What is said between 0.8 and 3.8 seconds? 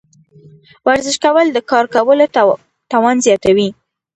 ورزش کول د کار کولو توان زیاتوي.